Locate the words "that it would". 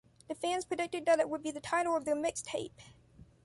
1.05-1.43